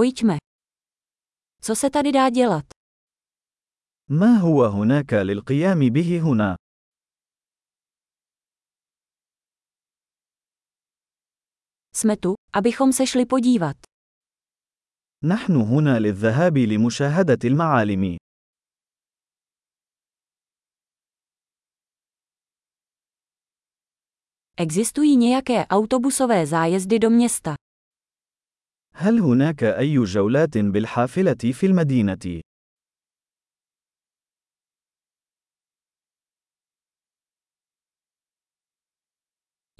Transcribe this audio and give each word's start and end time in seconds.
Pojďme. 0.00 0.37
Co 1.61 1.75
se 1.75 1.89
tady 1.89 2.11
dá 2.11 2.29
dělat? 2.29 2.65
ما 4.09 4.37
هو 4.37 4.65
هناك 4.65 5.13
للقيام 5.13 5.79
به 5.89 6.19
هنا؟ 6.21 6.55
Jsme 11.95 12.17
tu, 12.17 12.33
abychom 12.53 12.93
se 12.93 13.07
šli 13.07 13.25
podívat. 13.25 13.75
نحن 15.23 15.55
هنا 15.55 15.99
للذهاب 15.99 16.57
لمشاهدة 16.57 17.39
المعالم. 17.45 18.17
Existují 24.57 25.17
nějaké 25.17 25.65
autobusové 25.67 26.45
zájezdy 26.45 26.99
do 26.99 27.09
města. 27.09 27.55
هل 29.01 29.19
هناك 29.19 29.63
أي 29.63 30.03
جولات 30.03 30.57
بالحافلة 30.57 31.51
في 31.53 31.65
المدينة؟ 31.65 32.41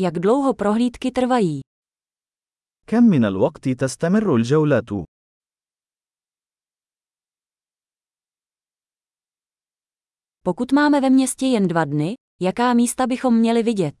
Jak 0.00 0.18
dlouho 0.18 0.54
prohlídky 0.54 1.10
trvají? 1.12 1.60
كم 2.86 3.02
من 3.02 3.24
الوقت 3.24 3.68
تستمر 3.68 4.36
الجولات؟ 4.36 4.90
Pokud 10.42 10.72
máme 10.72 11.00
ve 11.00 11.10
městě 11.10 11.46
jen 11.46 11.68
dva 11.68 11.84
dny, 11.84 12.14
jaká 12.40 12.74
místa 12.74 13.06
bychom 13.06 13.38
měli 13.38 13.62
vidět? 13.62 13.94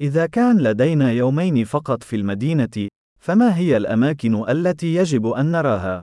إذا 0.00 0.26
كان 0.26 0.58
لدينا 0.62 1.12
يومين 1.12 1.64
فقط 1.64 2.02
في 2.02 2.16
المدينة، 2.16 2.88
فما 3.22 3.56
هي 3.56 3.76
الأماكن 3.76 4.48
التي 4.50 4.94
يجب 4.94 5.26
أن 5.26 5.50
نراها؟ 5.52 6.02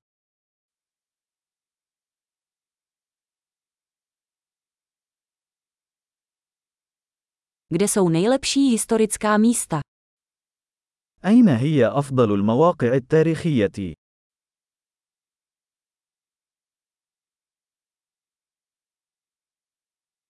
Kde 7.73 7.88
jsou 7.88 8.09
nejlepší 8.09 8.69
historická 8.69 9.38
místa? 9.38 9.81
أين 11.25 11.49
هي 11.49 11.88
أفضل 11.88 12.31
المواقع 12.33 12.94
التاريخية؟ 12.95 13.94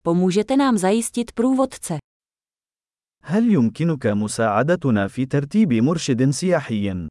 Pomůžete 0.03 0.57
nám 0.57 0.77
zajistit 0.77 1.31
průvodce. 1.31 2.08
هل 3.22 3.52
يمكنك 3.52 4.06
مساعدتنا 4.06 5.08
في 5.08 5.26
ترتيب 5.26 5.72
مرشد 5.72 6.30
سياحي؟ 6.30 7.08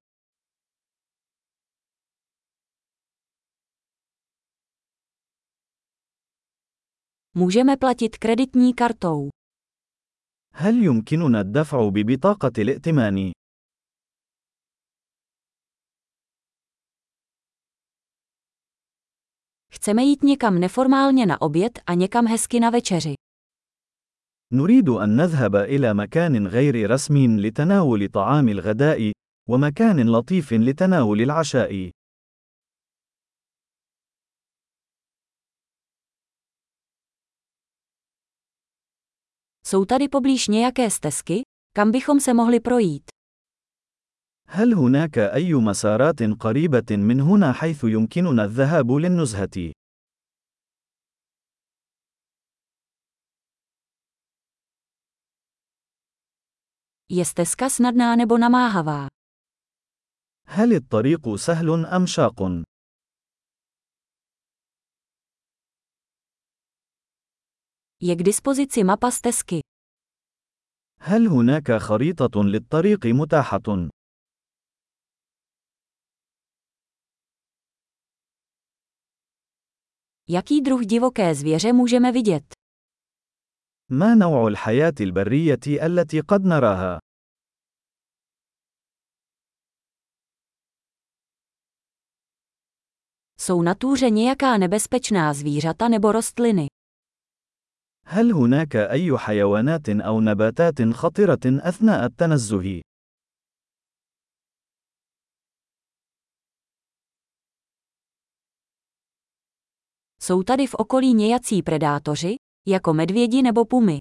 Můžeme 7.35 7.77
platit 7.77 8.17
kreditní 8.17 8.73
kartou. 8.73 9.29
هل 10.55 10.83
يمكننا 10.83 11.41
الدفع 11.41 11.89
ببطاقة 11.89 12.51
الائتمان؟ 12.57 13.31
Chceme 19.73 20.03
jít 20.03 20.23
někam 20.23 20.59
neformálně 20.59 21.25
na 21.25 21.41
oběd 21.41 21.79
a 21.85 21.93
někam 21.93 22.27
hezky 22.27 22.59
na 22.59 22.69
večeři. 22.69 23.13
نريد 24.52 24.88
أن 24.88 25.16
نذهب 25.16 25.56
إلى 25.56 25.94
مكان 25.94 26.46
غير 26.46 26.90
رسمي 26.90 27.26
لتناول 27.28 28.08
طعام 28.08 28.48
الغداء، 28.48 29.12
ومكان 29.48 30.10
لطيف 30.10 30.52
لتناول 30.52 31.20
العشاء. 31.20 31.90
Jsou 39.64 39.84
tady 39.84 40.08
poblíž 40.08 40.48
nějaké 40.48 40.90
stezky, 40.90 41.42
kam 41.74 41.90
bychom 41.90 42.20
se 42.20 42.34
mohli 42.34 42.60
projít? 42.60 43.02
هل 44.50 44.74
هناك 44.74 45.18
أي 45.18 45.54
مسارات 45.54 46.22
قريبة 46.22 46.96
من 46.96 47.20
هنا 47.20 47.52
حيث 47.52 47.84
يمكننا 47.84 48.44
الذهاب 48.44 48.92
للنزهة؟ 48.92 49.77
Je 57.09 57.25
stezka 57.25 57.69
snadná 57.69 58.15
nebo 58.15 58.37
namáhavá? 58.37 59.07
هل 60.47 60.73
الطريق 60.73 61.35
سهل 61.35 61.85
أم 61.85 62.05
شاق؟ 62.05 62.63
Je 68.01 68.15
k 68.15 68.21
dispozici 68.23 68.83
mapa 68.83 69.11
stezky. 69.11 69.61
هل 70.99 71.27
هناك 71.27 71.71
خريطة 71.71 72.43
للطريق 72.43 73.05
متاحة؟ 73.05 73.89
Jaký 80.29 80.61
druh 80.61 80.85
divoké 80.85 81.35
zvěře 81.35 81.73
můžeme 81.73 82.11
vidět? 82.11 82.56
ما 83.90 84.14
نوع 84.14 84.48
الحياة 84.48 84.94
البرية 85.00 85.60
التي 85.66 86.20
قد 86.20 86.44
نراها؟ 86.44 87.00
Jsou 93.40 93.62
na 93.62 93.74
túře 93.74 94.10
nějaká 94.10 94.58
nebezpečná 94.58 95.34
zvířata 95.34 95.88
nebo 95.88 96.12
rostliny? 96.12 96.66
هل 98.06 98.32
هناك 98.32 98.76
أي 98.76 99.18
حيوانات 99.18 99.88
أو 99.88 100.20
نباتات 100.20 100.82
خطرة 100.92 101.40
أثناء 101.46 102.04
التنزه؟ 102.04 102.80
Jsou 110.22 110.42
tady 110.42 110.66
v 110.66 110.74
okolí 110.74 111.14
nějací 111.14 111.62
predátoři, 111.62 112.36
jako 112.68 112.94
medvědi 112.94 113.42
nebo 113.42 113.64
pumy? 113.64 113.98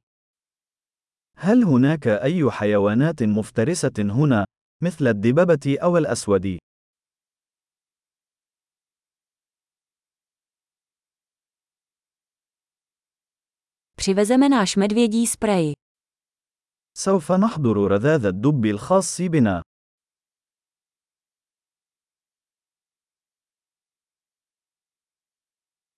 هل 1.38 1.64
هناك 1.64 2.08
أي 2.08 2.52
حيوانات 2.52 3.24
مفترسة 3.24 3.94
هنا، 4.00 4.46
مثل 4.84 5.08
الدببة 5.08 5.78
أو 5.84 5.98
الأسود؟ 5.98 6.58
Přivezeme 13.96 14.50
náš 14.50 14.76
medvědí 14.76 15.28
sprej. 15.28 15.74
سوف 16.98 17.32
نحضر 17.32 17.78
رذاذ 17.92 18.26
الدب 18.26 18.66
الخاص 18.66 19.22
بنا. 19.22 19.67